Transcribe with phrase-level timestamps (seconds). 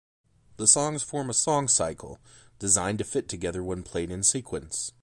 [0.57, 2.17] The songs form a song cycle,
[2.57, 4.93] designed to fit together when played in sequence.